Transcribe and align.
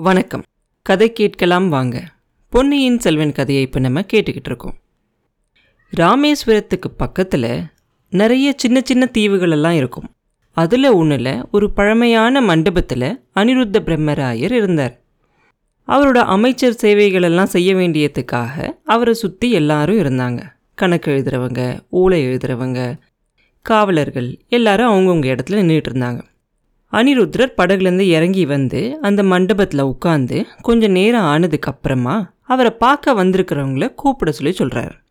வணக்கம். 0.00 0.42
கதை 0.82 1.12
கேட்கலாம் 1.12 1.68
வாங்க. 1.68 2.02
பொன்னியின் 2.48 2.98
செல்வன் 2.98 3.32
கதையை 3.32 3.62
இப்போ 3.62 3.78
நம்ம 3.78 4.00
கேட்டுக்கிட்டு 4.00 4.46
இருக்கோம். 4.46 4.74
ராமேஸ்வரத்துக்கு 5.96 6.88
பக்கத்தில் 6.96 7.62
நிறைய 8.10 8.54
சின்ன 8.56 8.80
சின்ன 8.84 9.06
தீவுகள் 9.06 9.50
எல்லாம் 9.50 9.72
இருக்கும். 9.72 10.10
அதில் 10.52 10.90
ஒன்றில் 10.90 11.44
ஒரு 11.50 11.72
பழமையான 11.72 12.40
மண்டபத்தில் 12.40 13.20
அனிருத்த 13.34 13.80
பிரம்மராயர் 13.80 14.52
இருந்தார். 14.52 15.00
அவரோட 15.88 16.16
அமைச்சர் 16.16 16.78
சேவைகளெல்லாம் 16.82 17.52
செய்ய 17.54 17.74
வேண்டியதுக்காக 17.74 18.78
அவரை 18.84 19.14
சுற்றி 19.14 19.50
எல்லாரும் 19.50 19.98
இருந்தாங்க. 19.98 20.42
கணக்கு 20.74 21.12
எழுதுறவங்க 21.12 21.80
ஓலை 21.88 22.26
எழுதுறவங்க 22.26 22.98
காவலர்கள் 23.62 24.38
எல்லாரும் 24.48 24.92
அவங்கவுங்க 24.92 25.26
இடத்துல 25.26 25.52
நின்றுட்டு 25.52 25.90
இருந்தாங்க. 25.90 26.20
அனிருத்ரர் 26.92 27.56
படகுலேருந்து 27.56 28.00
இறங்கி 28.00 28.46
வந்து 28.46 28.98
அந்த 29.02 29.22
மண்டபத்தில் 29.22 29.80
உட்காந்து 29.80 30.46
கொஞ்சம் 30.62 30.90
நேரம் 30.90 31.22
ஆனதுக்கப்புறமா 31.22 32.28
அவரை 32.42 32.70
பார்க்க 32.70 33.14
வந்திருக்கிறவங்கள 33.14 33.94
கூப்பிட 33.94 34.32
சொல்லி 34.32 34.52
சொல்கிறார் 34.52 35.02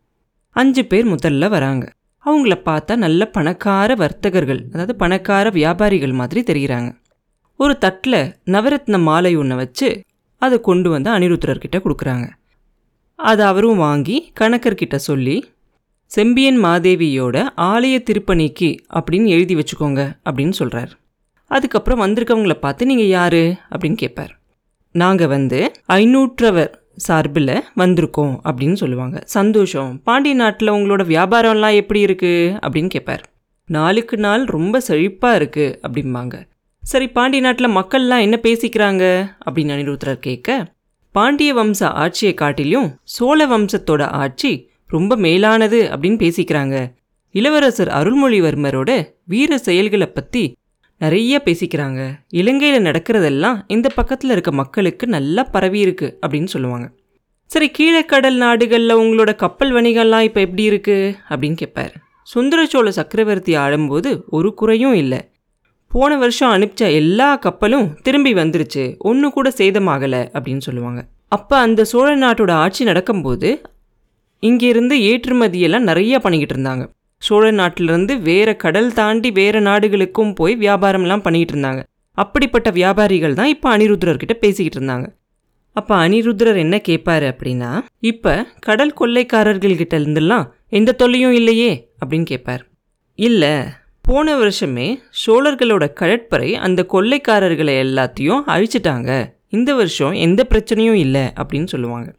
அஞ்சு 0.51 0.85
பேர் 0.85 1.07
முதல்ல 1.07 1.49
வராங்க. 1.49 1.91
அவங்கள 2.25 2.53
பார்த்தா 2.65 2.95
நல்ல 2.95 3.25
பணக்கார 3.25 3.95
வர்த்தகர்கள் 3.95 4.69
அதாவது 4.73 4.95
பணக்கார 4.95 5.49
வியாபாரிகள் 5.49 6.11
மாதிரி 6.11 6.41
தெரிகிறாங்க 6.41 6.95
ஒரு 7.55 7.77
தட்டில் 7.77 8.35
நவரத்ன 8.45 9.01
மாலை 9.01 9.35
ஒன்றை 9.35 9.57
வச்சு 9.57 10.01
அதை 10.37 10.61
கொண்டு 10.61 10.89
வந்து 10.89 11.09
அனிருத்ரர்கிட்ட 11.09 11.77
கொடுக்குறாங்க. 11.77 12.27
அதை 13.15 13.45
அவரும் 13.45 13.77
வாங்கி 13.77 14.31
கணக்கர்கிட்ட 14.39 14.95
சொல்லி 14.95 15.45
செம்பியன் 16.05 16.63
மாதேவியோட 16.63 17.47
ஆலய 17.57 18.03
திருப்பணிக்கு 18.09 18.77
அப்படின்னு 18.93 19.25
எழுதி 19.25 19.55
வச்சுக்கோங்க 19.55 20.15
அப்படின்னு 20.29 20.49
சொல்கிறார் 20.49 20.97
அதுக்கப்புறம் 21.51 22.01
வந்திருக்கவங்கள 22.01 22.53
பார்த்து 22.53 22.85
நீங்கள் 22.85 23.13
யார்? 23.19 23.41
அப்படின்னு 23.71 23.95
கேட்பார் 23.95 24.33
நாங்கள் 24.95 25.27
வந்து 25.27 25.71
ஐநூற்றவர் 25.93 26.73
சார்பில் 26.95 27.53
வந்திருக்கோம் 27.75 28.35
அப்படின்னு 28.49 28.73
சொல்லுவாங்க. 28.73 29.17
சந்தோஷம். 29.25 30.01
பாண்டிய 30.03 30.35
நாட்டில் 30.35 30.71
உங்களோட 30.71 31.03
வியாபாரம்லாம் 31.13 31.75
எப்படி 31.75 32.05
இருக்குது 32.05 32.57
அப்படின்னு 32.65 32.87
கேட்பார் 32.87 33.23
நாளுக்கு 33.69 34.17
நாள் 34.17 34.43
ரொம்ப 34.43 34.81
செழிப்பாக 34.87 35.37
இருக்குது 35.39 35.75
அப்படிம்பாங்க. 35.87 36.35
சரி 36.83 37.07
பாண்டிய 37.07 37.43
நாட்டில் 37.43 37.75
மக்கள்லாம் 37.75 38.25
என்ன 38.25 38.39
பேசிக்கிறாங்க? 38.43 39.03
அப்படின்னு 39.45 39.75
அனிருத்ரர் 39.75 40.19
கேட்க 40.19 40.75
பாண்டிய 41.15 41.55
வம்ச 41.55 41.83
ஆட்சியை 41.83 42.33
காட்டிலும் 42.33 42.89
சோழ 43.03 43.47
வம்சத்தோட 43.47 44.01
ஆட்சி 44.01 44.69
ரொம்ப 44.87 45.15
மேலானது 45.15 45.79
அப்படின்னு 45.93 46.19
பேசிக்கிறாங்க. 46.25 46.75
இளவரசர் 47.35 47.87
அருள்மொழிவர்மரோட 47.87 48.91
வீர 49.25 49.57
செயல்களை 49.57 50.07
பற்றி 50.07 50.43
நிறைய 51.01 51.41
பேசிக்கிறாங்க. 51.45 52.01
இலங்கையில் 52.39 52.85
நடக்கிறதெல்லாம் 52.85 53.57
இந்த 53.67 53.87
பக்கத்தில் 53.89 54.29
இருக்க 54.29 54.51
மக்களுக்கு 54.51 55.07
நல்லா 55.07 55.43
பரவி 55.43 55.79
இருக்கு 55.79 56.07
அப்படின்னு 56.21 56.49
சொல்லுவாங்க. 56.53 56.87
சரி 57.45 57.67
கீழக்கடல் 57.77 58.37
நாடுகளில் 58.43 58.99
உங்களோட 59.01 59.35
கப்பல் 59.35 59.73
வணிகம்லாம் 59.73 60.25
இப்போ 60.27 60.39
எப்படி 60.45 60.63
இருக்குது 60.69 61.13
அப்படின்னு 61.29 61.59
கேட்பார் 61.61 61.93
சுந்தரச்சோழ 62.33 62.87
சக்கரவர்த்தி 62.99 63.53
ஆளும்போது 63.57 64.09
ஒரு 64.37 64.49
குறையும் 64.53 64.93
இல்லை. 64.93 65.19
போன 65.91 66.17
வருஷம் 66.17 66.53
அனுப்பிச்ச 66.55 66.83
எல்லா 67.01 67.29
கப்பலும் 67.35 67.87
திரும்பி 68.05 68.33
வந்துருச்சு. 68.33 68.83
ஒன்று 69.09 69.27
கூட 69.31 69.47
சேதமாகலை 69.59 70.21
அப்படின்னு 70.35 70.65
சொல்லுவாங்க. 70.67 71.01
அப்போ 71.35 71.55
அந்த 71.57 71.81
சோழ 71.83 72.09
நாட்டோட 72.15 72.51
ஆட்சி 72.63 72.83
நடக்கும்போது 72.83 73.49
இங்கேருந்து 74.43 74.95
ஏற்றுமதியெல்லாம் 75.09 75.87
நிறைய 75.89 76.19
பண்ணிக்கிட்டு 76.19 76.55
இருந்தாங்க. 76.55 76.83
சோழ 77.19 77.51
நாட்டிலிருந்து 77.51 78.19
வேற 78.19 78.55
கடல் 78.55 78.93
தாண்டி 78.93 79.31
வேற 79.31 79.59
நாடுகளுக்கும் 79.59 80.33
போய் 80.33 80.55
வியாபாரம்லாம் 80.55 81.23
பண்ணிகிட்டு 81.23 81.53
இருந்தாங்க 81.55 81.83
அப்படிப்பட்ட 82.11 82.71
வியாபாரிகள் 82.71 83.33
தான் 83.33 83.47
இப்போ 83.47 83.77
அனிருத்ரர்கிட்ட 83.77 84.33
பேசிக்கிட்டு 84.33 84.79
இருந்தாங்க 84.79 85.07
அப்போ 85.71 86.07
அனிருத்ரர் 86.07 86.55
என்ன 86.55 86.81
கேட்பாரு 86.87 87.33
அப்படின்னா 87.33 87.81
இப்போ 87.99 88.45
கடல் 88.59 88.93
கொள்ளைக்காரர்கள்கிட்ட 88.99 89.95
இருந்தெல்லாம் 89.99 90.45
எந்த 90.69 90.91
தொல்லையும் 90.91 91.31
இல்லையே 91.31 91.89
அப்படின்னு 92.05 92.23
கேட்பார் 92.23 92.63
இல்லை 93.15 93.63
போன 94.01 94.35
வருஷமே 94.37 94.99
சோழர்களோட 95.25 95.93
கடற்படை 95.93 96.55
அந்த 96.55 96.85
கொள்ளைக்காரர்களை 96.93 97.73
எல்லாத்தையும் 97.85 98.43
அழிச்சிட்டாங்க. 98.47 99.29
இந்த 99.47 99.73
வருஷம் 99.73 100.11
எந்த 100.11 100.45
பிரச்சனையும் 100.49 100.93
இல்லை 100.93 101.21
அப்படின்னு 101.21 101.65
சொல்லுவாங்க. 101.65 102.15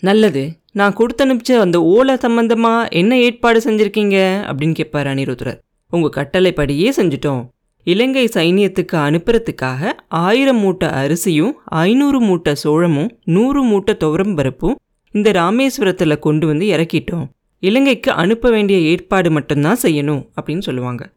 நல்லது 0.00 0.57
நான் 0.72 0.92
கொடுத்து 0.92 1.24
அனுப்பிச்ச 1.24 1.52
அந்த 1.52 1.82
ஓலை 1.82 2.14
சம்மந்தமாக 2.14 2.90
என்ன 2.90 3.18
ஏற்பாடு 3.18 3.60
செஞ்சுருக்கீங்க? 3.60 4.16
அப்படின்னு 4.50 4.72
கேட்பார் 4.72 5.06
அனிருத்ரர் 5.06 5.58
உங்கள் 5.90 6.10
கட்டளைப்படியே 6.10 6.92
செஞ்சுட்டோம். 6.96 7.48
இலங்கை 7.84 8.28
சைனியத்துக்கு 8.34 8.92
அனுப்புறதுக்காக 8.92 9.92
ஆயிரம் 10.08 10.56
மூட்டை 10.56 10.88
அரிசியும் 10.88 11.54
ஐநூறு 11.64 12.20
மூட்டை 12.20 12.54
சோழமும் 12.54 13.18
நூறு 13.24 13.62
மூட்டை 13.62 13.96
துவரம் 14.00 14.36
பருப்பும் 14.36 14.78
இந்த 15.10 15.32
ராமேஸ்வரத்தில் 15.32 16.18
கொண்டு 16.18 16.46
வந்து 16.46 16.66
இறக்கிட்டோம். 16.66 17.26
இலங்கைக்கு 17.60 18.10
அனுப்ப 18.10 18.50
வேண்டிய 18.50 18.78
ஏற்பாடு 18.78 19.30
மட்டும்தான் 19.30 19.78
செய்யணும் 19.82 20.28
அப்படின்னு 20.40 20.60
சொல்லுவாங்க. 20.60 21.10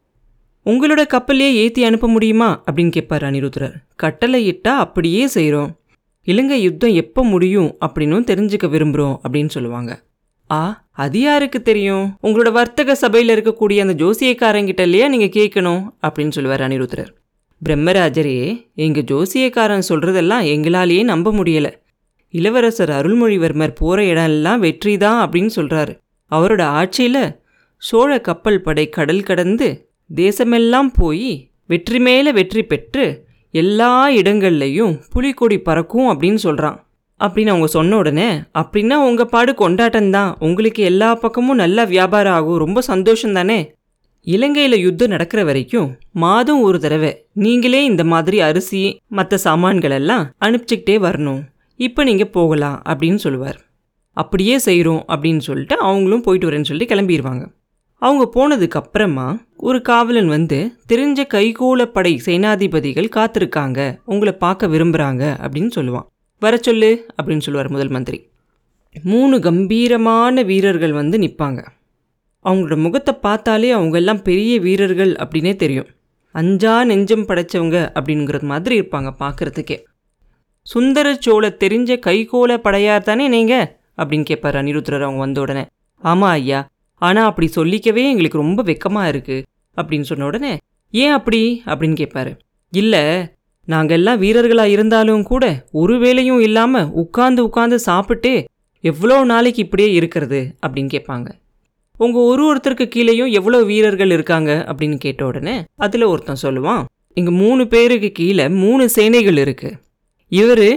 உங்களோட 0.66 1.02
கப்பல்லையே 1.14 1.52
ஏற்றி 1.52 1.84
அனுப்ப 1.84 2.08
முடியுமா? 2.08 2.62
அப்படின்னு 2.70 2.90
கேட்பார் 2.90 3.22
அனிருத்ரர் 3.22 3.72
கட்டளை 3.96 4.60
அப்படியே 4.62 5.26
செய்கிறோம் 5.26 5.76
இலங்கை 6.26 6.62
யுத்தம் 6.62 6.94
எப்போ 6.94 7.20
முடியும் 7.24 7.70
அப்படின்னும் 7.84 8.26
தெரிஞ்சுக்க 8.30 8.66
விரும்புகிறோம் 8.70 9.16
அப்படின்னு 9.22 9.46
சொல்லுவாங்க. 9.46 9.92
ஆ 10.50 10.60
அது 10.90 11.20
யாருக்கு 11.20 11.62
தெரியும்? 11.62 12.06
உங்களோட 12.22 12.52
வர்த்தக 12.52 12.94
சபையில் 12.94 13.32
இருக்கக்கூடிய 13.34 13.78
அந்த 13.84 13.94
ஜோசியக்காரங்கிட்ட 14.04 14.80
இல்லையா 14.80 15.08
நீங்கள் 15.08 15.34
கேட்கணும் 15.38 15.82
அப்படின்னு 16.02 16.28
சொல்லுவார் 16.28 16.60
அனிருத்ரர் 16.60 17.10
பிரம்மராஜரே 17.62 18.36
எங்கள் 18.74 19.06
ஜோசியக்காரன் 19.10 19.88
சொல்கிறதெல்லாம் 19.88 20.46
எங்களாலேயே 20.54 21.02
நம்ப 21.02 21.32
முடியலை. 21.32 21.72
இளவரசர் 22.34 22.90
அருள்மொழிவர்மர் 22.90 23.74
போகிற 23.80 24.02
இடம்லாம் 24.12 24.58
வெற்றி 24.58 24.96
தான் 24.96 25.18
அப்படின்னு 25.24 25.52
சொல்கிறாரு 25.56 25.94
அவரோட 26.30 26.62
ஆட்சியில் 26.80 27.24
சோழ 27.82 28.20
கப்பல் 28.20 28.60
படை 28.60 28.88
கடல் 28.88 29.22
கடந்து 29.22 29.68
தேசமெல்லாம் 30.10 30.90
போய் 31.00 31.30
வெற்றி 31.66 31.98
மேலே 31.98 32.30
வெற்றி 32.32 32.62
பெற்று 32.62 33.04
எல்லா 33.54 34.08
இடங்கள்லையும் 34.10 34.92
புலிக்கொடி 35.12 35.58
பறக்கும் 35.58 36.08
அப்படின்னு 36.12 36.40
சொல்கிறான் 36.44 36.78
அப்படின்னு 37.20 37.46
அவங்க 37.46 37.66
சொன்ன 37.66 37.96
உடனே 37.96 38.28
அப்படின்னா 38.60 38.96
உங்கள் 39.08 39.28
பாடு 39.28 39.54
கொண்டாட்டம் 39.54 40.10
தான் 40.10 40.30
உங்களுக்கு 40.38 40.82
எல்லா 40.82 41.14
பக்கமும் 41.14 41.54
நல்ல 41.54 41.84
வியாபாரம் 41.84 42.32
ஆகும். 42.32 42.58
ரொம்ப 42.58 42.80
சந்தோஷம் 42.80 43.32
தானே? 43.32 43.58
இலங்கையில் 44.26 44.76
யுத்தம் 44.78 45.08
நடக்கிற 45.08 45.44
வரைக்கும் 45.44 45.88
மாதம் 46.12 46.60
ஒரு 46.60 46.78
தடவை 46.80 47.10
நீங்களே 47.32 47.84
இந்த 47.84 48.04
மாதிரி 48.04 48.40
அரிசி 48.40 48.82
மற்ற 49.08 49.36
சாமான்கள் 49.36 49.90
எல்லாம் 49.90 50.24
அனுப்பிச்சிக்கிட்டே 50.44 50.96
வரணும். 51.06 51.40
இப்போ 51.80 52.04
நீங்கள் 52.04 52.32
போகலாம் 52.36 52.82
அப்படின்னு 52.88 53.14
சொல்லுவார். 53.14 53.58
அப்படியே 54.16 54.56
செய்கிறோம் 54.58 55.02
அப்படின்னு 55.08 55.42
சொல்லிட்டு 55.48 55.76
அவங்களும் 55.78 56.22
போயிட்டு 56.22 56.48
வரேன்னு 56.48 56.68
சொல்லிட்டு 56.70 56.94
கிளம்பிடுவாங்க 56.94 57.44
அவங்க 58.02 58.24
போனதுக்கு 58.34 58.68
அப்புறமா 58.68 59.38
ஒரு 59.56 59.82
காவலன் 59.82 60.28
வந்து 60.28 60.72
தெரிஞ்ச 60.92 61.24
கைகோளப்படை 61.34 62.18
சேனாதிபதிகள் 62.26 63.08
காத்திருக்காங்க. 63.16 63.98
உங்களை 64.04 64.32
பார்க்க 64.32 64.66
விரும்புகிறாங்க 64.66 65.24
அப்படின்னு 65.44 65.70
சொல்லுவான். 65.76 66.06
வர 66.40 66.56
சொல்லு. 66.56 67.06
அப்படின்னு 67.22 67.38
சொல்லுவார் 67.38 67.70
முதல் 67.70 67.88
மந்திரி. 67.88 68.28
மூணு 69.02 69.40
கம்பீரமான 69.40 70.42
வீரர்கள் 70.42 70.92
வந்து 70.92 71.18
நிற்பாங்க 71.18 71.66
அவங்களோட 72.44 72.76
முகத்தை 72.76 73.14
பார்த்தாலே 73.14 73.70
அவங்க 73.70 73.96
எல்லாம் 73.96 74.22
பெரிய 74.22 74.60
வீரர்கள் 74.60 75.12
அப்படின்னே 75.12 75.56
தெரியும். 75.56 75.86
அஞ்சா 76.32 76.84
நெஞ்சம் 76.84 77.26
படைச்சவங்க 77.26 77.90
அப்படிங்கிறது 78.00 78.42
மாதிரி 78.42 78.80
இருப்பாங்க 78.80 79.12
பார்க்குறதுக்கே. 79.18 79.84
சுந்தர 80.62 81.16
சோழ 81.18 81.56
தெரிஞ்ச 81.64 81.98
கைகோள 82.06 82.56
படையார் 82.56 83.02
தானே 83.02 83.28
நீங்கள் 83.28 83.76
அப்படின்னு 83.96 84.22
கேட்பார் 84.22 84.54
அனிருத்ரர் 84.54 85.02
அவங்க 85.02 85.18
வந்த 85.18 85.40
உடனே. 85.40 85.66
ஆமாம் 85.98 86.30
ஐயா. 86.30 86.68
ஆனால் 87.06 87.28
அப்படி 87.30 87.46
சொல்லிக்கவே 87.56 88.02
எங்களுக்கு 88.12 88.42
ரொம்ப 88.44 88.62
வெக்கமாக 88.62 89.10
இருக்குது 89.12 89.44
அப்படின்னு 89.76 90.08
சொன்ன 90.10 90.26
உடனே 90.30 90.52
ஏன் 90.94 91.14
அப்படி? 91.18 91.40
அப்படின்னு 91.70 91.96
கேட்பாரு 92.00 92.32
இல்லை 92.72 93.02
நாங்கள் 93.68 93.96
எல்லாம் 93.98 94.18
வீரர்களாக 94.18 94.74
இருந்தாலும் 94.74 95.22
கூட 95.22 95.44
ஒரு 95.72 95.94
வேலையும் 95.98 96.40
இல்லாமல் 96.40 96.90
உட்காந்து 97.02 97.40
உட்காந்து 97.48 97.76
சாப்பிட்டு 97.88 98.32
எவ்வளோ 98.84 99.16
நாளைக்கு 99.24 99.60
இப்படியே 99.62 99.90
இருக்கிறது? 99.92 100.40
அப்படின்னு 100.62 100.90
கேட்பாங்க 100.94 101.28
உங்கள் 101.98 102.26
ஒரு 102.30 102.42
ஒருத்தருக்கு 102.50 102.86
கீழேயும் 102.94 103.32
எவ்வளோ 103.38 103.58
வீரர்கள் 103.62 104.10
இருக்காங்க? 104.10 104.50
அப்படின்னு 104.70 104.96
கேட்ட 104.96 105.22
உடனே 105.26 105.54
அதில் 105.76 106.10
ஒருத்தன் 106.12 106.42
சொல்லுவான் 106.42 106.82
இங்கே 107.16 107.32
மூணு 107.42 107.62
பேருக்கு 107.66 108.10
கீழே 108.12 108.44
மூணு 108.62 108.84
சேனைகள் 108.88 109.38
இருக்குது 109.44 109.78
இவர் 110.32 110.68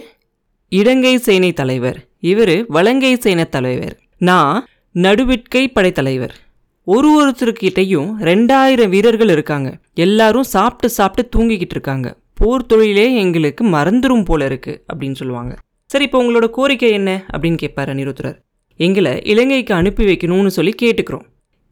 இடங்கை 0.71 1.13
சேனை 1.17 1.51
தலைவர் 1.53 1.99
இவர் 2.31 2.55
வலங்கை 2.67 3.11
சேனை 3.15 3.45
தலைவர். 3.49 3.95
நான் 4.17 4.55
நடுவிற்கை 4.95 5.67
படைத்தலைவர். 5.67 6.35
ஒரு 6.83 7.09
ஒருத்தருக்கிட்டையும் 7.21 8.13
ரெண்டாயிரம் 8.19 8.89
வீரர்கள் 8.89 9.29
இருக்காங்க. 9.29 9.77
எல்லாரும் 9.93 10.43
சாப்பிட்டு 10.43 10.89
சாப்பிட்டு 10.89 11.39
தூங்கிக்கிட்டு 11.39 11.73
இருக்காங்க. 11.75 12.17
போர் 12.33 12.65
தொழிலே 12.65 13.15
எங்களுக்கு 13.15 13.65
மறந்துரும் 13.65 14.25
போல 14.25 14.45
இருக்கு 14.45 14.83
அப்படின்னு 14.93 15.15
சொல்லுவாங்க. 15.15 15.57
சரி 15.85 16.03
இப்போ 16.03 16.23
உங்களோட 16.23 16.49
கோரிக்கை 16.49 16.91
என்ன? 16.91 17.25
அப்படின்னு 17.33 17.57
கேட்பார் 17.57 17.95
அனிருத்ரர் 17.95 18.39
எங்களை 18.75 19.21
இலங்கைக்கு 19.23 19.73
அனுப்பி 19.73 20.05
வைக்கணும்னு 20.05 20.47
சொல்லி 20.47 20.75
கேட்டுக்கிறோம். 20.81 21.21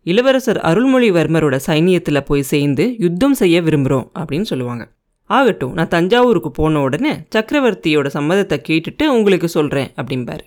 இளவரசர் 0.03 0.57
அருள்மொழிவர்மரோட 0.57 1.59
சைனியத்தில் 1.67 2.25
போய் 2.25 2.41
சேர்ந்து 2.41 2.95
யுத்தம் 2.97 3.33
செய்ய 3.33 3.61
விரும்புகிறோம் 3.61 4.09
அப்படின்னு 4.19 4.41
சொல்லுவாங்க. 4.41 4.91
ஆகட்டும் 5.23 5.73
நான் 5.73 5.87
தஞ்சாவூருக்கு 5.87 6.51
போன 6.51 6.81
உடனே 6.81 7.11
சக்கரவர்த்தியோட 7.11 8.09
சம்மதத்தை 8.13 8.63
கேட்டுட்டு 8.69 9.07
உங்களுக்கு 9.07 9.49
சொல்கிறேன் 9.49 9.91
அப்படிம்பார். 10.01 10.39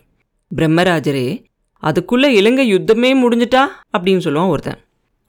பிரம்மராஜரே 0.56 1.44
அதுக்குள்ளே 1.82 2.32
இலங்கை 2.32 2.74
யுத்தமே 2.74 3.10
முடிஞ்சிட்டா? 3.22 3.62
அப்படின்னு 3.98 4.24
சொல்லுவான் 4.26 4.48
ஒருத்தன். 4.48 4.78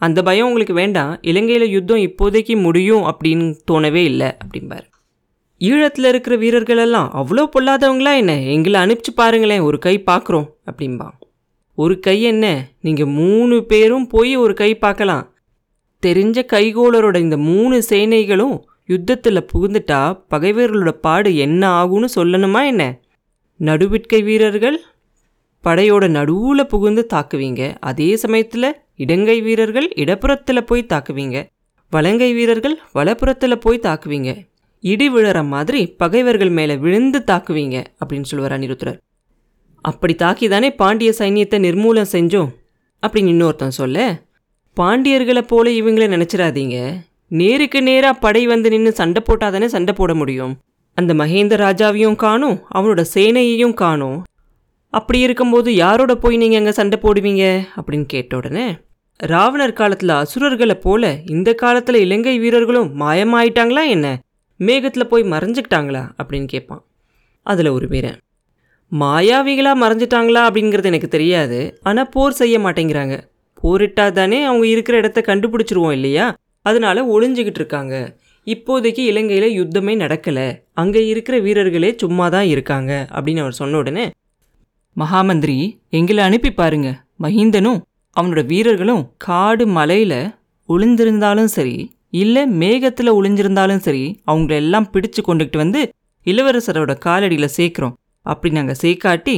அந்த 0.02 0.24
பயம் 0.24 0.46
உங்களுக்கு 0.46 0.74
வேண்டாம். 0.74 1.18
இலங்கையில் 1.22 1.70
யுத்தம் 1.70 2.04
இப்போதைக்கு 2.08 2.62
முடியும் 2.62 3.04
அப்படின்னு 3.04 3.56
தோணவே 3.72 4.04
இல்லை 4.04 4.28
அப்படிம்பார். 4.44 4.86
ஈழத்தில் 5.60 6.08
இருக்கிற 6.08 6.36
வீரர்கள் 6.36 6.78
எல்லாம் 6.78 7.12
அவ்வளோ 7.14 7.44
பொல்லாதவங்களா 7.54 8.16
என்ன? 8.16 8.42
எங்களை 8.42 8.82
அனுப்பிச்சு 8.82 9.14
பாருங்களேன் 9.16 9.60
ஒரு 9.60 9.80
கை 9.80 10.04
பார்க்குறோம் 10.06 10.48
அப்படிம்பா 10.72 11.08
ஒரு 11.78 12.00
கை 12.00 12.22
என்ன? 12.22 12.46
நீங்கள் 12.82 13.06
மூணு 13.06 13.64
பேரும் 13.64 14.08
போய் 14.08 14.36
ஒரு 14.36 14.54
கை 14.54 14.78
பார்க்கலாம். 14.78 15.34
தெரிஞ்ச 16.06 16.38
கைகோளரோட 16.54 17.18
இந்த 17.18 17.38
மூணு 17.38 17.84
சேனைகளும் 17.90 18.56
யுத்தத்தில் 18.86 19.48
புகுந்துட்டா 19.54 20.02
பகைவர்களோட 20.30 20.90
பாடு 20.90 21.36
என்ன 21.36 21.86
ஆகும்னு 21.86 22.08
சொல்லணுமா 22.16 22.66
என்ன? 22.66 22.84
நடுவிற்கை 23.60 24.24
வீரர்கள் 24.24 24.82
படையோட 25.68 26.06
நடுவில் 26.18 26.70
புகுந்து 26.74 27.04
தாக்குவீங்க. 27.14 27.62
அதே 27.90 28.10
சமயத்தில் 28.24 28.70
இடங்கை 29.04 29.38
வீரர்கள் 29.48 29.88
இடப்புறத்தில் 30.04 30.68
போய் 30.70 30.90
தாக்குவீங்க. 30.94 31.38
வலங்கை 31.92 32.30
வீரர்கள் 32.34 32.76
வலப்புறத்தில் 32.98 33.64
போய் 33.66 33.86
தாக்குவீங்க. 33.88 34.30
இடி 34.84 35.08
விழற 35.10 35.40
மாதிரி 35.54 35.82
பகைவர்கள் 36.02 36.52
மேலே 36.58 36.76
விழுந்து 36.84 37.20
தாக்குவீங்க 37.32 37.78
அப்படின்னு 38.00 38.30
சொல்லுவார் 38.32 38.56
அனிருத்ரர் 38.58 38.98
அப்படி 39.86 40.14
தாக்கி 40.16 40.46
தானே 40.48 40.70
பாண்டிய 40.82 41.12
சைன்யத்தை 41.20 41.58
நிர்மூலம் 41.66 42.10
செஞ்சோம் 42.12 42.50
அப்படின்னு 43.04 43.34
இன்னொருத்தன் 43.34 43.78
சொல்ல 43.80 43.98
பாண்டியர்களை 44.78 45.44
போல 45.52 45.70
இவங்கள 45.80 46.06
நினச்சிடாதீங்க. 46.14 46.78
நேருக்கு 47.40 47.80
நேராக 47.82 48.22
படை 48.24 48.42
வந்து 48.48 48.68
நின்று 48.70 48.92
சண்டை 49.00 49.22
போட்டால் 49.26 49.54
தானே 49.56 49.68
சண்டை 49.76 49.94
போட 49.98 50.12
முடியும். 50.14 50.54
அந்த 50.98 51.12
மகேந்திர 51.14 51.60
ராஜாவையும் 51.66 52.18
காணும் 52.26 52.58
அவனோட 52.76 53.02
சேனையையும் 53.16 53.76
காணும். 53.84 54.18
அப்படி 54.94 55.20
இருக்கும்போது 55.20 55.70
யாரோட 55.76 56.16
போய் 56.16 56.38
நீங்கள் 56.38 56.58
அங்கே 56.58 56.72
சண்டை 56.72 56.98
போடுவீங்க? 57.02 57.44
அப்படின்னு 57.78 58.06
கேட்ட 58.08 58.38
உடனே 58.38 58.68
ராவணர் 59.20 59.74
காலத்தில் 59.74 60.10
அசுரர்களை 60.10 60.76
போல 60.76 61.04
இந்த 61.26 61.50
காலத்தில் 61.54 61.96
இலங்கை 61.96 62.40
வீரர்களும் 62.40 62.90
மாயமாயிட்டாங்களா 63.02 63.84
என்ன? 63.88 64.08
மேகத்தில் 64.60 65.08
போய் 65.08 65.24
மறைஞ்சிக்கிட்டாங்களா? 65.24 66.04
அப்படின்னு 66.20 66.46
கேட்பான் 66.46 66.84
அதில் 67.46 67.70
ஒரு 67.70 67.88
வீரன் 67.88 68.20
மாயாவிகளாக 68.92 69.82
மறைஞ்சிட்டாங்களா? 69.84 70.42
அப்படிங்கிறது 70.48 70.84
எனக்கு 70.84 71.08
தெரியாது. 71.08 71.80
ஆனால் 71.84 72.10
போர் 72.10 72.32
செய்ய 72.32 72.58
மாட்டேங்கிறாங்க. 72.60 73.16
போரிட்டா 73.62 74.06
தானே 74.12 74.40
அவங்க 74.44 74.66
இருக்கிற 74.68 74.98
இடத்த 74.98 75.20
கண்டுபிடிச்சிருவோம் 75.28 75.92
இல்லையா? 75.92 76.26
அதனால் 76.62 77.10
ஒளிஞ்சிக்கிட்டு 77.16 77.62
இருக்காங்க. 77.62 77.96
இப்போதைக்கு 78.48 79.04
இலங்கையில் 79.12 79.56
யுத்தமே 79.60 79.94
நடக்கலை. 80.04 80.48
அங்கே 80.74 81.06
இருக்கிற 81.08 81.40
வீரர்களே 81.40 81.90
சும்மா 81.96 82.30
தான் 82.30 82.46
இருக்காங்க 82.46 83.08
அப்படின்னு 83.16 83.44
அவர் 83.46 83.60
சொன்ன 83.62 83.78
உடனே 83.78 84.06
மகாமந்திரி 84.98 85.58
எங்களை 85.98 86.22
அனுப்பி 86.28 86.52
பாருங்க. 86.52 86.90
மஹிந்தனும் 87.24 87.80
அவனோட 88.16 88.42
வீரர்களும் 88.52 89.04
காடு 89.26 89.66
மலையில் 89.78 90.20
ஒளிந்திருந்தாலும் 90.70 91.52
சரி 91.56 91.78
இல்லை 92.22 92.44
மேகத்தில் 92.62 93.16
ஒளிஞ்சிருந்தாலும் 93.18 93.84
சரி 93.88 94.04
அவங்கள 94.32 94.54
எல்லாம் 94.64 94.88
பிடிச்சு 94.94 95.22
கொண்டுகிட்டு 95.28 95.58
வந்து 95.58 95.82
இளவரசரோட 96.26 96.92
காலடியில் 97.06 97.56
சேர்க்குறோம். 97.58 97.96
அப்படி 98.26 98.52
நாங்கள் 98.56 98.80
சேர்க்காட்டி 98.82 99.36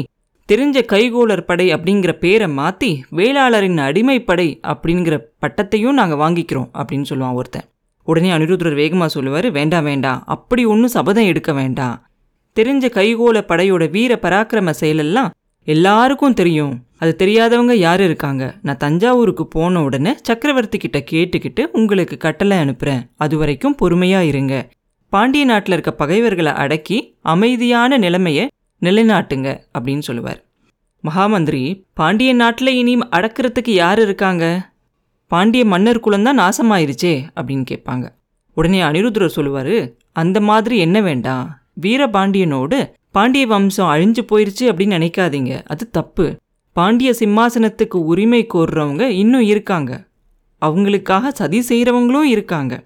தெரிஞ்ச 0.50 0.78
கைகோளர் 0.92 1.48
படை 1.50 1.66
அப்படிங்கிற 1.76 2.12
பேரை 2.22 2.48
மாற்றி 2.60 2.92
வேளாளரின் 3.18 3.82
அடிமைப்படை 3.88 4.48
அப்படிங்கிற 4.72 5.16
பட்டத்தையும் 5.44 5.98
நாங்கள் 6.00 6.22
வாங்கிக்கிறோம் 6.24 6.70
அப்படின்னு 6.80 7.10
சொல்லுவான் 7.10 7.38
ஒருத்தன். 7.40 7.68
உடனே 8.08 8.30
அனிருத்ரர் 8.32 8.80
வேகமாக 8.82 9.10
சொல்லுவார் 9.16 9.48
வேண்டாம் 9.58 9.84
வேண்டாம் 9.84 10.22
அப்படி 10.36 10.64
ஒன்றும் 10.66 10.96
சபதம் 10.96 11.30
எடுக்க 11.32 11.54
வேண்டாம். 11.54 11.98
தெரிஞ்ச 12.58 12.86
கைகோள 12.98 13.38
படையோட 13.52 13.84
வீர 13.90 14.12
பராக்கிரம 14.24 14.74
செயலெல்லாம் 14.82 15.30
எல்லாருக்கும் 15.74 16.34
தெரியும். 16.34 16.84
அது 16.98 17.16
தெரியாதவங்க 17.18 17.74
யார் 17.74 18.02
இருக்காங்க? 18.02 18.56
நான் 18.62 18.78
தஞ்சாவூருக்கு 18.78 19.48
போன 19.48 19.84
உடனே 19.84 20.16
சக்கரவர்த்தி 20.22 20.78
கிட்ட 20.78 21.04
கேட்டுக்கிட்டு 21.12 21.66
உங்களுக்கு 21.72 22.18
கட்டளை 22.18 22.58
அனுப்புகிறேன் 22.58 23.10
அது 23.18 23.38
வரைக்கும் 23.38 23.76
பொறுமையாக 23.76 24.26
இருங்க. 24.26 24.70
பாண்டிய 25.10 25.46
நாட்டில் 25.46 25.74
இருக்க 25.74 25.92
பகைவர்களை 25.92 26.52
அடக்கி 26.52 26.98
அமைதியான 27.22 27.98
நிலைமையை 27.98 28.48
நிலைநாட்டுங்க 28.82 29.60
அப்படின்னு 29.78 30.00
சொல்லுவார். 30.00 30.44
மகாமந்திரி 31.04 31.84
பாண்டிய 31.94 32.34
நாட்டில் 32.34 32.76
இனி 32.76 32.98
அடக்கிறதுக்கு 32.98 33.70
யார் 33.70 34.02
இருக்காங்க? 34.02 34.70
பாண்டிய 35.28 35.66
மன்னர் 35.66 36.00
குலந்தான் 36.00 36.40
நாசமாயிருச்சே 36.40 37.14
அப்படின்னு 37.36 37.66
கேட்பாங்க. 37.72 38.10
உடனே 38.54 38.82
அனிருத்ரர் 38.82 39.36
சொல்லுவார் 39.38 39.92
அந்த 40.12 40.42
மாதிரி 40.42 40.78
என்ன 40.78 41.02
வேண்டாம். 41.02 41.58
வீரபாண்டியனோடு 41.82 42.80
பாண்டிய 43.12 43.48
வம்சம் 43.48 43.88
அழிஞ்சு 43.88 44.20
போயிருச்சு 44.32 44.60
அப்படின்னு 44.60 44.96
நினைக்காதீங்க. 44.98 45.64
அது 45.66 45.90
தப்பு. 45.90 46.38
பாண்டிய 46.74 47.14
சிம்மாசனத்துக்கு 47.20 47.96
உரிமை 47.96 48.48
கோர்றவங்க 48.54 49.02
இன்னும் 49.02 49.42
இருக்காங்க. 49.42 50.08
அவங்களுக்காக 50.66 51.28
சதி 51.28 51.60
செய்கிறவங்களும் 51.70 52.22
இருக்காங்க. 52.22 52.84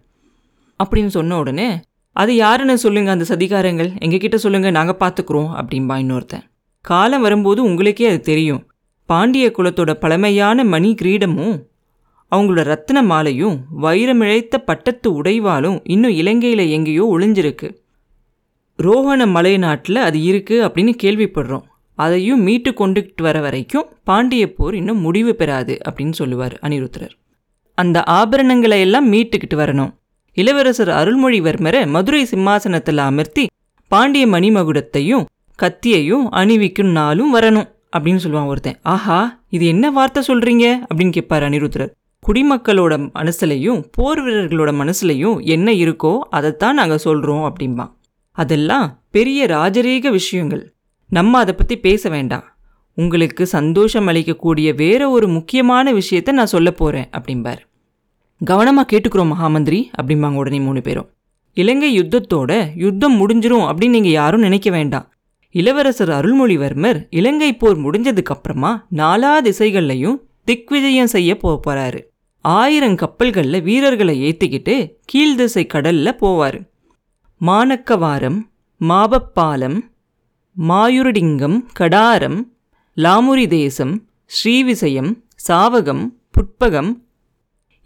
அப்படின்னு 0.83 1.07
சொன்ன 1.07 1.37
உடனே 1.37 1.79
அது 2.11 2.35
யாருன்னு 2.35 2.77
சொல்லுங்கள் 2.77 3.13
அந்த 3.13 3.35
சதிகாரங்கள். 3.35 3.89
எங்ககிட்ட 4.01 4.35
சொல்லுங்கள் 4.35 4.71
நாங்கள் 4.71 4.95
பார்த்துக்குறோம் 4.99 5.49
அப்படின்பா 5.59 5.95
இன்னொருத்தன். 6.03 6.43
காலம் 6.81 7.21
வரும்போது 7.21 7.63
உங்களுக்கே 7.63 8.07
அது 8.07 8.19
தெரியும். 8.19 8.71
பாண்டிய 9.05 9.51
குலத்தோட 9.57 9.93
பழமையான 9.93 10.63
மணி 10.63 10.95
கிரீடமும் 11.01 11.63
அவங்களோட 12.35 12.63
ரத்தின 12.63 13.03
மாலையும் 13.03 13.65
வைரமிழைத்த 13.81 14.57
பட்டத்து 14.65 15.21
உடைவாலும் 15.21 15.79
இன்னும் 15.83 16.11
இலங்கையில் 16.11 16.69
எங்கேயோ 16.69 17.17
ஒளிஞ்சிருக்கு. 17.17 17.82
ரோஹண 18.85 19.21
மலை 19.35 19.53
நாட்டில் 19.63 19.99
அது 20.07 20.19
இருக்குது 20.29 20.63
அப்படின்னு 20.65 20.93
கேள்விப்படுறோம். 21.03 21.65
அதையும் 21.97 22.41
மீட்டு 22.45 22.71
கொண்டுகிட்டு 22.79 23.21
வர 23.25 23.37
வரைக்கும் 23.45 23.89
பாண்டிய 24.09 24.43
போர் 24.57 24.75
இன்னும் 24.79 25.03
முடிவு 25.05 25.33
பெறாது 25.41 25.73
அப்படின்னு 25.87 26.15
சொல்லுவார் 26.19 26.55
அனிருத்ரர் 26.65 27.13
அந்த 27.77 27.97
ஆபரணங்களை 28.19 28.79
எல்லாம் 28.85 29.07
மீட்டுக்கிட்டு 29.13 29.57
வரணும். 29.61 29.91
இளவரசர் 30.37 30.91
அருள்மொழிவர்மரை 30.99 31.81
மதுரை 31.95 32.23
சிம்மாசனத்தில் 32.31 33.01
அமர்த்தி 33.09 33.43
பாண்டிய 33.91 34.25
மணிமகுடத்தையும் 34.27 35.25
கத்தியையும் 35.59 36.25
அணிவிக்கும் 36.41 36.91
நாளும் 36.99 37.33
வரணும் 37.35 37.67
அப்படின்னு 37.95 38.21
சொல்லுவான் 38.23 38.51
ஒருத்தன். 38.51 38.79
ஆஹா 38.93 39.17
இது 39.55 39.65
என்ன 39.73 39.91
வார்த்தை 39.97 40.21
சொல்கிறீங்க 40.27 40.65
அப்படின்னு 40.87 41.15
கேட்பார் 41.17 41.45
அனிருத்ரர் 41.49 41.91
குடிமக்களோட 42.23 42.93
மனசுலையும் 43.19 43.79
போர் 43.95 44.21
வீரர்களோட 44.25 44.71
மனசுலையும் 44.81 45.37
என்ன 45.55 45.71
இருக்கோ 45.83 46.13
அதைத்தான் 46.37 46.79
நாங்கள் 46.79 47.05
சொல்கிறோம் 47.07 47.45
அப்படிம்பான். 47.49 47.91
அதெல்லாம் 48.37 49.03
பெரிய 49.11 49.45
ராஜரீக 49.45 50.09
விஷயங்கள். 50.09 50.63
நம்ம 51.09 51.39
அதை 51.39 51.53
பற்றி 51.53 51.77
பேச 51.77 52.09
வேண்டாம் 52.09 52.45
உங்களுக்கு 52.93 53.47
சந்தோஷம் 53.47 54.07
அளிக்கக்கூடிய 54.07 54.75
வேற 54.75 55.09
ஒரு 55.09 55.27
முக்கியமான 55.27 55.93
விஷயத்த 55.93 56.31
நான் 56.31 56.45
சொல்ல 56.45 56.71
போகிறேன் 56.71 57.09
அப்படிம்பார். 57.17 57.61
கவனமாக 58.41 58.85
கேட்டுக்கிறோம் 58.91 59.31
மகாமந்திரி 59.33 59.79
அப்படிம்பாங்க 60.01 60.33
உடனே 60.33 60.59
மூணு 60.59 60.81
பேரும். 60.81 61.09
இலங்கை 61.53 61.89
யுத்தத்தோட 61.99 62.51
யுத்தம் 62.75 63.15
முடிஞ்சிரும் 63.19 63.65
அப்படின்னு 63.69 63.97
நீங்கள் 63.97 64.11
யாரும் 64.11 64.41
நினைக்க 64.41 64.69
வேண்டாம் 64.69 65.07
இளவரசர் 65.55 66.09
அருள்மொழிவர்மர் 66.09 66.99
இலங்கை 67.09 67.53
போர் 67.53 67.77
முடிஞ்சதுக்கப்புறமா 67.77 68.71
நாலா 68.91 69.33
திசைகள்லையும் 69.47 70.17
திக்விஜயம் 70.45 71.11
செய்ய 71.15 71.37
போக 71.37 71.55
போகிறாரு 71.65 71.99
ஆயிரம் 72.41 72.95
கப்பல்களில் 72.95 73.61
வீரர்களை 73.61 74.15
ஏற்றிக்கிட்டு 74.23 74.75
கீழ்திசை 75.13 75.65
கடலில் 75.65 76.19
போவார். 76.21 76.57
மானக்கவாரம் 77.41 78.37
மாபப்பாலம் 78.81 79.77
மாயுருடிங்கம் 80.55 81.57
கடாரம் 81.79 82.37
லாமுரி 82.97 83.47
தேசம் 83.47 83.93
ஸ்ரீவிசயம் 84.33 85.09
சாவகம் 85.47 86.03
புட்பகம். 86.33 86.91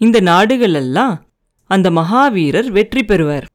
இந்த 0.01 0.22
நாடுகளெல்லாம் 0.22 1.16
அந்த 1.70 1.92
மகாவீரர் 1.92 2.70
வெற்றி 2.70 3.04
பெறுவார். 3.06 3.48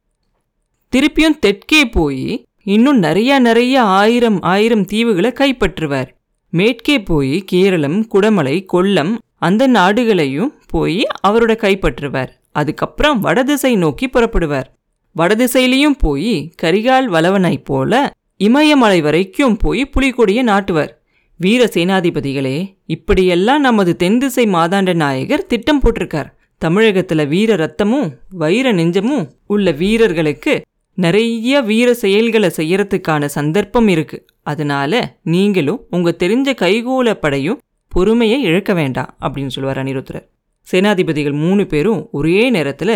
திருப்பியும் 0.93 1.39
தெற்கே 1.39 1.85
போய் 1.85 2.27
இன்னும் 2.63 2.99
நிறைய 2.99 3.39
நிறைய 3.39 3.81
ஆயிரம் 3.81 4.41
ஆயிரம் 4.41 4.85
தீவுகளை 4.91 5.31
கைப்பற்றுவார். 5.33 6.11
மேற்கே 6.53 7.01
போய் 7.01 7.35
கேரளம் 7.45 7.99
குடமலை 8.13 8.57
கொல்லம் 8.73 9.13
அந்த 9.39 9.67
நாடுகளையும் 9.67 10.53
போய் 10.67 11.01
அவரோட 11.27 11.55
கைப்பற்றுவார். 11.65 12.33
அதுக்கப்புறம் 12.51 13.19
வடதிசை 13.19 13.75
நோக்கி 13.75 14.07
புறப்படுவார். 14.07 14.69
வடதிசையிலையும் 15.17 15.97
போய் 15.97 16.53
கரிகால் 16.61 17.05
வளவனை 17.05 17.57
போல 17.57 18.11
இமயமலை 18.37 19.01
வரைக்கும் 19.01 19.57
போய் 19.57 19.89
புலிகொடியை 19.89 20.41
நாட்டுவர். 20.41 21.01
வீர 21.39 21.65
சேனாதிபதிகளே 21.65 22.57
இப்படியெல்லாம் 22.85 23.61
நமது 23.61 23.95
தென்திசை 23.95 24.45
மாதாண்ட 24.45 24.93
நாயகர் 24.93 25.45
திட்டம் 25.45 25.81
போட்டிருக்கார். 25.81 26.29
தமிழகத்துல 26.65 27.27
வீர 27.27 27.55
ரத்தமும் 27.55 28.09
வைர 28.29 28.71
நெஞ்சமும் 28.71 29.31
உள்ள 29.47 29.71
வீரர்களுக்கு 29.71 30.61
நிறைய 30.97 31.61
வீர 31.61 31.93
செயல்களை 31.93 32.51
செய்யறதுக்கான 32.57 33.25
சந்தர்ப்பம் 33.25 33.87
இருக்கு. 33.87 34.25
அதனால 34.43 35.19
நீங்களும் 35.23 35.81
உங்க 35.89 36.15
தெரிஞ்ச 36.19 36.49
கைகோல 36.61 37.13
படையும் 37.13 37.61
பொறுமையை 37.91 38.41
இழக்க 38.41 38.73
வேண்டாம் 38.73 39.15
அப்படின்னு 39.21 39.47
சொல்லுவார் 39.47 39.81
அனிருத்ரர் 39.83 40.25
சேனாதிபதிகள் 40.67 41.33
மூணு 41.33 41.65
பேரும் 41.65 42.07
ஒரே 42.11 42.49
நேரத்தில் 42.49 42.95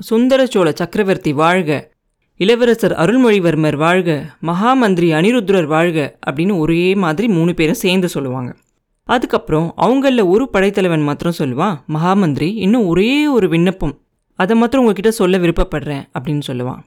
சுந்தர 0.00 0.46
சோழ 0.46 0.72
சக்கரவர்த்தி 0.74 1.32
வாழ்க 1.32 1.92
இளவரசர் 2.36 2.92
அருள்மொழிவர்மர் 2.92 3.76
வாழ்க 3.76 4.26
மகாமந்திரி 4.42 5.08
அனிருத்ரர் 5.12 5.64
வாழ்க 5.64 6.18
அப்படின்னு 6.30 6.58
ஒரே 6.58 6.94
மாதிரி 6.94 7.28
மூணு 7.28 7.54
பேரும் 7.54 7.74
சேர்ந்து 7.74 8.08
சொல்லுவாங்க. 8.08 8.56
அதுக்கப்புறம் 9.04 9.74
அவங்களில் 9.76 10.24
ஒரு 10.24 10.50
படைத்தலைவன் 10.50 11.02
மாத்திரம் 11.02 11.34
சொல்லுவான் 11.38 11.76
மகாமந்திரி 11.94 12.54
இன்னும் 12.56 12.86
ஒரே 12.86 13.26
ஒரு 13.26 13.48
விண்ணப்பம் 13.48 14.00
அதை 14.34 14.56
மாத்திரம் 14.56 14.84
உங்ககிட்ட 14.84 15.10
சொல்ல 15.10 15.38
விருப்பப்படுறேன் 15.38 16.08
அப்படின்னு 16.18 16.40
சொல்லுவான் 16.46 16.78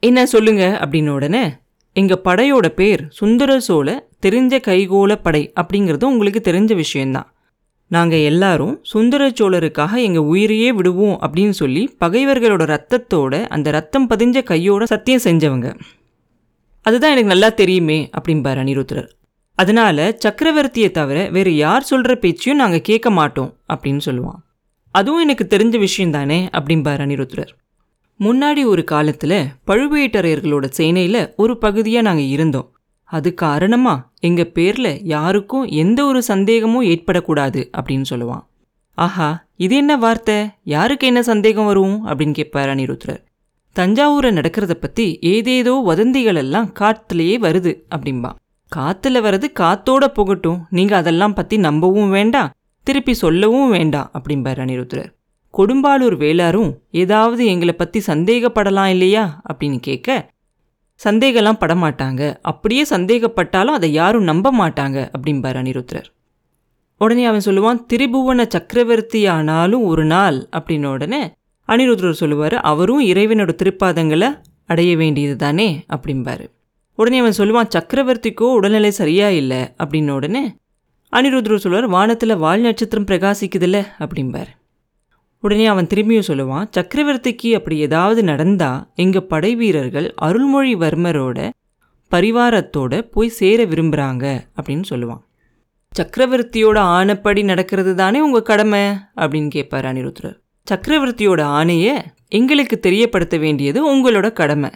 என்ன 0.00 0.26
சொல்லுங்க 0.26 0.78
அப்படின்னு 0.80 1.08
உடனே 1.08 1.52
எங்கள் 1.92 2.20
படையோட 2.24 2.68
பேர் 2.68 3.06
சுந்தர 3.08 3.60
சோழ 3.60 4.08
தெரிஞ்ச 4.26 4.58
கைகோல 4.66 5.18
படை 5.22 5.52
அப்படிங்கிறது 5.60 6.04
உங்களுக்கு 6.04 6.52
தெரிஞ்ச 6.52 6.74
விஷயந்தான் 6.74 7.35
நாங்கள் 7.88 8.18
எல்லாரும் 8.18 8.78
சுந்தர 8.82 9.28
சோழருக்காக 9.28 9.94
எங்கள் 9.96 10.22
உயிரையே 10.22 10.72
விடுவோம் 10.72 11.18
அப்படின்னு 11.20 11.50
சொல்லி 11.50 11.96
பகைவர்களோட 12.00 12.64
ரத்தத்தோட 12.72 13.46
அந்த 13.46 13.70
ரத்தம் 13.70 14.10
பதிஞ்ச 14.10 14.42
கையோட 14.42 14.84
சத்தியம் 14.84 15.24
செஞ்சவங்க. 15.24 15.80
அதுதான் 16.80 17.10
எனக்கு 17.10 17.28
நல்லா 17.28 17.48
தெரியுமே 17.48 18.10
அப்படிம்பார் 18.20 18.60
அனிருத்ரர் 18.62 19.08
அதனால 19.54 20.16
சக்கரவர்த்தியை 20.24 20.90
தவிர 20.90 21.28
வேறு 21.30 21.56
யார் 21.56 21.82
சொல்கிற 21.82 22.14
பேச்சையும் 22.14 22.62
நாங்கள் 22.62 22.80
கேட்க 22.80 23.10
மாட்டோம் 23.10 23.58
அப்படின்னு 23.74 24.00
சொல்லுவான். 24.04 24.40
அதுவும் 24.90 25.20
எனக்கு 25.20 25.46
தெரிஞ்ச 25.50 25.78
விஷயம் 25.78 26.10
தானே 26.10 26.48
அப்படிம்பார் 26.52 27.02
அனிருத்ரர் 27.06 27.52
முன்னாடி 28.20 28.64
ஒரு 28.64 28.84
காலத்தில் 28.84 29.38
பழுவேட்டரையர்களோட 29.66 30.70
சேனையில் 30.76 31.34
ஒரு 31.36 31.58
பகுதியாக 31.58 32.08
நாங்கள் 32.08 32.26
இருந்தோம். 32.26 32.75
அது 33.10 33.34
காரணமா? 33.34 33.94
எங்கள் 34.20 34.52
பேரில் 34.52 34.92
யாருக்கும் 35.04 35.66
எந்த 35.82 36.04
ஒரு 36.04 36.22
சந்தேகமும் 36.22 36.86
ஏற்படக்கூடாது 36.86 37.60
அப்படின்னு 37.76 38.06
சொல்லுவான். 38.10 38.44
ஆஹா 38.98 39.28
இது 39.56 39.76
என்ன 39.76 39.96
வார்த்தை? 39.96 40.38
யாருக்கு 40.64 41.06
என்ன 41.06 41.22
சந்தேகம் 41.22 41.64
வரும்? 41.64 41.96
அப்படின்னு 42.06 42.32
கேட்பார் 42.32 42.68
அனிருத்ரர் 42.68 43.22
தஞ்சாவூரை 43.76 44.30
நடக்கிறத 44.38 44.74
பற்றி 44.74 45.06
ஏதேதோ 45.20 45.74
வதந்திகள் 45.84 46.34
எல்லாம் 46.34 46.68
காற்றுலேயே 46.80 47.36
வருது 47.46 47.72
அப்படின்பா 47.94 48.30
காத்துல 48.72 49.20
வர்றது 49.24 49.46
காத்தோட 49.60 50.04
போகட்டும். 50.08 50.60
நீங்கள் 50.70 50.98
அதெல்லாம் 50.98 51.34
பற்றி 51.34 51.56
நம்பவும் 51.58 52.10
வேண்டாம். 52.10 52.50
திருப்பி 52.86 53.14
சொல்லவும் 53.14 53.70
வேண்டாம் 53.70 54.10
அப்படிம்பார் 54.16 54.60
அனிருத்ரர் 54.64 55.10
கொடும்பாலூர் 55.54 56.16
வேளாரும் 56.16 56.70
ஏதாவது 56.90 57.42
எங்களை 57.46 57.74
பற்றி 57.74 58.00
சந்தேகப்படலாம் 58.06 58.86
இல்லையா? 58.86 59.24
அப்படின்னு 59.48 59.78
கேட்க 59.80 60.08
சந்தேகம்லாம் 61.04 61.60
படமாட்டாங்க. 61.62 62.22
அப்படியே 62.42 62.84
சந்தேகப்பட்டாலும் 62.90 63.78
அதை 63.78 63.92
யாரும் 63.92 64.22
நம்ப 64.22 64.52
மாட்டாங்க 64.52 64.98
அப்படிம்பார் 65.16 65.58
அனிருத்ரர் 65.62 66.08
உடனே 67.00 67.24
அவன் 67.24 67.44
சொல்லுவான் 67.44 67.80
திரிபுவன 67.92 68.44
சக்கரவர்த்தி 68.48 69.26
ஆனாலும் 69.26 69.82
ஒரு 69.84 70.04
நாள் 70.04 70.48
அப்படின்ன 70.56 70.84
உடனே 70.84 71.22
அனிருத்ரர் 71.68 72.20
சொல்லுவார் 72.20 72.56
அவரும் 72.70 73.02
இறைவனோட 73.04 73.52
திருப்பாதங்களை 73.62 74.28
அடைய 74.66 74.96
வேண்டியது 74.96 75.36
தானே 75.36 75.84
அப்படிம்பாரு. 75.96 76.46
உடனே 76.98 77.18
அவன் 77.18 77.38
சொல்லுவான் 77.38 77.72
சக்கரவர்த்திக்கோ 77.76 78.46
உடல்நிலை 78.58 78.90
சரியா 78.90 79.28
இல்லை 79.28 79.60
அப்படின்ன 79.84 80.10
உடனே 80.10 80.44
அனிருத்ரர் 81.12 81.64
சொல்லுவார் 81.64 81.88
வானத்தில் 81.88 82.36
வால் 82.36 82.60
நட்சத்திரம் 82.60 83.06
பிரகாசிக்குதுல்ல 83.06 83.78
அப்படிம்பார். 83.98 84.50
உடனே 85.46 85.66
அவன் 85.66 85.90
திரும்பியும் 85.94 86.28
சொல்லுவான் 86.30 86.66
சக்கரவர்த்திக்கு 86.76 87.48
அப்படி 87.52 87.76
ஏதாவது 87.78 88.20
நடந்தா 88.22 88.70
எங்கள் 88.94 89.28
படை 89.32 89.52
வீரர்கள் 89.54 90.08
அருள்மொழிவர்மரோட 90.22 91.38
பரிவாரத்தோட 92.10 93.00
போய் 93.14 93.36
சேர 93.38 93.58
விரும்புகிறாங்க 93.64 94.24
அப்படின்னு 94.58 94.84
சொல்லுவான். 94.90 95.22
சக்கரவர்த்தியோட 95.92 96.78
ஆணைப்படி 96.96 97.42
நடக்கிறது 97.44 97.92
தானே 97.94 98.18
உங்கள் 98.20 98.48
கடமை? 98.50 98.82
அப்படின்னு 99.16 99.50
கேட்பார் 99.50 99.86
அனிருத்ரர் 99.90 100.36
சக்கரவர்த்தியோட 100.66 101.40
ஆணையை 101.58 101.94
எங்களுக்கு 102.38 102.76
தெரியப்படுத்த 102.86 103.36
வேண்டியது 103.44 103.80
உங்களோட 103.92 104.28
கடமை. 104.40 104.70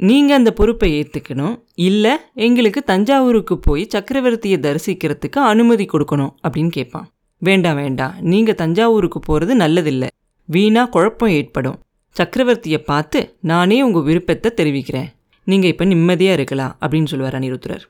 நீங்கள் 0.00 0.36
அந்த 0.36 0.50
பொறுப்பை 0.58 0.90
ஏற்றுக்கணும் 0.98 1.56
இல்லை 1.88 2.14
எங்களுக்கு 2.46 2.80
தஞ்சாவூருக்கு 2.82 3.56
போய் 3.58 3.82
சக்கரவர்த்தியை 3.94 4.58
தரிசிக்கிறதுக்கு 4.66 5.38
அனுமதி 5.52 5.86
கொடுக்கணும் 5.92 6.34
அப்படின்னு 6.44 6.72
கேட்பான். 6.78 7.08
வேண்டாம் 7.42 7.78
வேண்டாம். 7.82 8.16
நீங்கள் 8.30 8.58
தஞ்சாவூருக்கு 8.62 9.20
போகிறது 9.26 9.52
நல்லதில்லை. 9.62 10.08
வீணா 10.48 10.82
குழப்பம் 10.94 11.34
ஏற்படும். 11.38 11.78
சக்கரவர்த்தியை 12.16 12.80
பார்த்து 12.90 13.18
நானே 13.50 13.78
உங்கள் 13.86 14.06
விருப்பத்தை 14.08 14.50
தெரிவிக்கிறேன். 14.58 15.08
நீங்கள் 15.46 15.70
இப்போ 15.72 15.84
நிம்மதியாக 15.92 16.36
இருக்கலாம் 16.38 16.74
அப்படின்னு 16.82 17.10
சொல்லுவார் 17.12 17.36
அனிருத்ரர் 17.38 17.84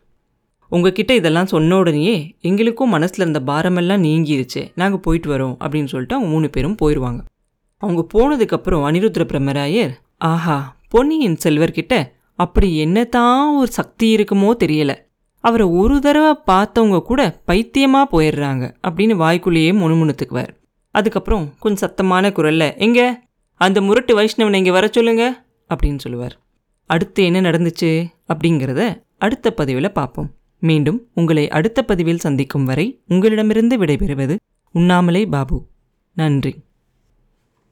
உங்ககிட்ட 0.73 1.13
இதெல்லாம் 1.21 1.51
சொன்ன 1.53 1.77
உடனேயே 1.77 2.17
எங்களுக்கும் 2.49 2.93
மனசில் 2.95 3.23
இருந்த 3.25 3.41
பாரமெல்லாம் 3.49 4.05
நீங்கிருச்சு. 4.07 4.63
நாங்கள் 4.81 5.03
போயிட்டு 5.07 5.29
வரோம் 5.33 5.57
அப்படின்னு 5.63 5.91
சொல்லிட்டு 5.93 6.17
அவங்க 6.17 6.31
மூணு 6.35 6.49
பேரும் 6.57 6.77
போயிடுவாங்க 6.83 7.21
அவங்க 7.83 8.03
போனதுக்கப்புறம் 8.15 8.85
அனிருத்ர 8.89 9.25
பிரம்மராயர் 9.33 9.93
ஆஹா 10.31 10.59
பொன்னியின் 10.95 11.39
செல்வர்கிட்ட 11.45 11.95
அப்படி 12.45 12.69
என்னதான் 12.85 13.57
ஒரு 13.61 13.71
சக்தி 13.79 14.07
இருக்குமோ 14.17 14.51
தெரியலை. 14.63 14.97
அவரை 15.41 15.67
ஒரு 15.67 16.01
தடவை 16.01 16.33
பார்த்தவங்க 16.47 17.03
கூட 17.03 17.41
பைத்தியமாக 17.45 18.09
போயிடுறாங்க 18.13 18.65
அப்படின்னு 18.89 19.15
வாய்க்குள்ளேயே 19.23 19.73
முணுமுணுத்துக்குவார். 19.83 20.53
அதுக்கப்புறம் 20.91 21.55
கொஞ்சம் 21.59 21.89
சத்தமான 21.89 22.29
குரல்ல 22.29 22.77
எங்க? 22.77 23.01
அந்த 23.55 23.81
முரட்டு 23.81 24.13
வைஷ்ணவனை 24.19 24.55
இங்கே 24.55 24.71
வர 24.71 24.89
சொல்லுங்க 24.93 25.45
அப்படின்னு 25.69 25.99
சொல்லுவார். 25.99 26.39
அடுத்து 26.87 27.25
என்ன 27.25 27.41
நடந்துச்சு 27.41 28.05
அப்படிங்கிறத 28.29 29.03
அடுத்த 29.19 29.51
பதிவில் 29.51 29.93
பார்ப்போம். 29.93 30.31
மீண்டும் 30.59 31.07
உங்களை 31.15 31.49
அடுத்த 31.49 31.83
பதிவில் 31.83 32.25
சந்திக்கும் 32.25 32.65
வரை 32.65 33.01
உங்களிடமிருந்து 33.09 33.77
விடைபெறுவது 33.79 34.37
உண்ணாமலே 34.73 35.27
பாபு. 35.27 35.67
நன்றி. 36.13 36.55